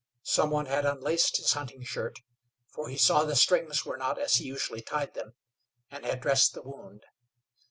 [0.23, 2.21] Some one had unlaced his hunting shirt
[2.73, 5.35] for he saw the strings were not as he usually tied them
[5.91, 7.03] and had dressed the wound.